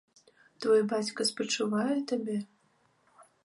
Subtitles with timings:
[0.65, 2.37] Твой бацька спачувае табе?